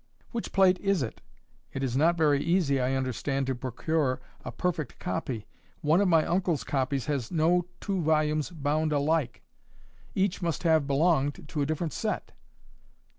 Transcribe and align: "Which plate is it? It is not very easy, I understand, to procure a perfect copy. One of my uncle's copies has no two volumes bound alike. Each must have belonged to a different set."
"Which 0.31 0.51
plate 0.51 0.79
is 0.79 1.03
it? 1.03 1.21
It 1.73 1.83
is 1.83 1.95
not 1.95 2.17
very 2.17 2.41
easy, 2.43 2.81
I 2.81 2.95
understand, 2.95 3.45
to 3.45 3.53
procure 3.53 4.19
a 4.43 4.51
perfect 4.51 4.97
copy. 4.97 5.45
One 5.81 6.01
of 6.01 6.07
my 6.07 6.25
uncle's 6.25 6.63
copies 6.63 7.05
has 7.05 7.29
no 7.29 7.67
two 7.79 8.01
volumes 8.01 8.49
bound 8.49 8.91
alike. 8.93 9.43
Each 10.15 10.41
must 10.41 10.63
have 10.63 10.87
belonged 10.87 11.47
to 11.49 11.61
a 11.61 11.67
different 11.67 11.93
set." 11.93 12.31